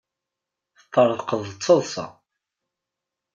[0.77, 2.05] Teṭṭerḍqeḍ d taḍsa.